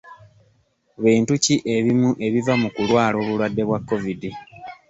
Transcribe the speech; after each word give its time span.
Bintu 1.03 1.33
ki 1.43 1.55
ebimu 1.75 2.09
ebiva 2.25 2.53
mu 2.61 2.67
kulwala 2.75 3.15
obulwadde 3.21 3.61
bwa 3.67 3.79
kovidi? 3.87 4.29